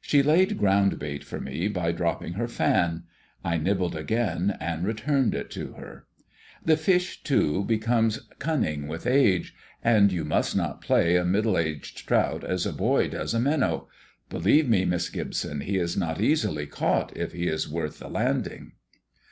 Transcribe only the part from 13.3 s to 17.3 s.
a minnow. Believe me, Miss Gibson, he is not easily caught, if